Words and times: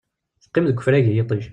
Teqqim 0.41 0.65
deg 0.69 0.79
ufrag 0.79 1.05
i 1.09 1.13
yiṭij. 1.15 1.43